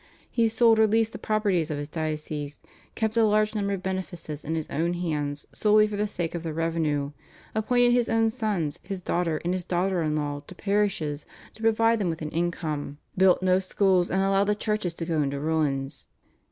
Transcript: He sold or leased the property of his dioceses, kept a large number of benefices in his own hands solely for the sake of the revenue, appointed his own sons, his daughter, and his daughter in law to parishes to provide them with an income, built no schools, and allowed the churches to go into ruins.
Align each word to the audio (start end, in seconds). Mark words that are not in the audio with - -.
He 0.31 0.49
sold 0.49 0.79
or 0.79 0.87
leased 0.87 1.11
the 1.11 1.19
property 1.19 1.61
of 1.61 1.67
his 1.77 1.87
dioceses, 1.87 2.63
kept 2.95 3.15
a 3.17 3.23
large 3.23 3.53
number 3.53 3.73
of 3.73 3.83
benefices 3.83 4.43
in 4.43 4.55
his 4.55 4.67
own 4.71 4.95
hands 4.95 5.45
solely 5.53 5.87
for 5.87 5.95
the 5.95 6.07
sake 6.07 6.33
of 6.33 6.41
the 6.41 6.55
revenue, 6.55 7.11
appointed 7.53 7.91
his 7.91 8.09
own 8.09 8.31
sons, 8.31 8.79
his 8.81 8.99
daughter, 8.99 9.39
and 9.45 9.53
his 9.53 9.63
daughter 9.63 10.01
in 10.01 10.15
law 10.15 10.41
to 10.47 10.55
parishes 10.55 11.27
to 11.53 11.61
provide 11.61 11.99
them 11.99 12.09
with 12.09 12.23
an 12.23 12.31
income, 12.31 12.97
built 13.15 13.43
no 13.43 13.59
schools, 13.59 14.09
and 14.09 14.23
allowed 14.23 14.45
the 14.45 14.55
churches 14.55 14.95
to 14.95 15.05
go 15.05 15.21
into 15.21 15.39
ruins. 15.39 16.07